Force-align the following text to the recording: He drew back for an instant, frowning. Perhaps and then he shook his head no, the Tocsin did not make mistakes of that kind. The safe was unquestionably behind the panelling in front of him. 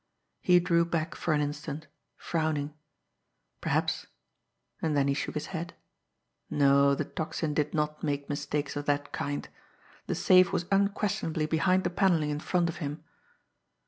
He 0.39 0.59
drew 0.59 0.83
back 0.83 1.13
for 1.13 1.31
an 1.35 1.41
instant, 1.41 1.85
frowning. 2.17 2.73
Perhaps 3.61 4.07
and 4.81 4.97
then 4.97 5.07
he 5.07 5.13
shook 5.13 5.35
his 5.35 5.45
head 5.53 5.75
no, 6.49 6.95
the 6.95 7.05
Tocsin 7.05 7.53
did 7.53 7.75
not 7.75 8.01
make 8.01 8.27
mistakes 8.27 8.75
of 8.75 8.85
that 8.85 9.11
kind. 9.11 9.47
The 10.07 10.15
safe 10.15 10.51
was 10.51 10.65
unquestionably 10.71 11.45
behind 11.45 11.83
the 11.83 11.91
panelling 11.91 12.31
in 12.31 12.39
front 12.39 12.67
of 12.67 12.77
him. 12.77 13.03